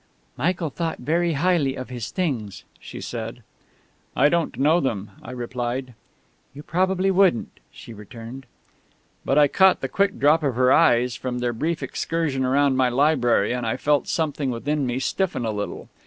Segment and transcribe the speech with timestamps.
[0.35, 3.43] "Michael thought very highly of his things," she said.
[4.15, 5.93] "I don't know them," I replied.
[6.55, 8.47] "You probably wouldn't," she returned....
[9.23, 12.89] But I caught the quick drop of her eyes from their brief excursion round my
[12.89, 15.87] library, and I felt something within me stiffen a little.